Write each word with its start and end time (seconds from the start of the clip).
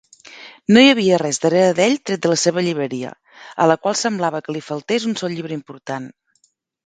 No 0.75 0.81
hi 0.83 0.87
havia 0.91 1.17
res 1.21 1.39
darrere 1.41 1.75
d'ell 1.79 1.97
tret 2.09 2.23
de 2.23 2.31
la 2.31 2.37
seva 2.45 2.63
llibreria, 2.67 3.11
a 3.65 3.69
la 3.73 3.77
qual 3.83 3.99
semblava 4.01 4.41
que 4.47 4.55
li 4.57 4.65
faltés 4.69 5.05
un 5.11 5.15
sol 5.23 5.35
llibre 5.37 5.59
important. 5.59 6.09